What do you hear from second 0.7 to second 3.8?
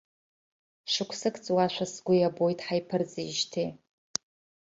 Шықәсык ҵуашәа сгәы иабоит ҳаиԥырҵиижьҭеи.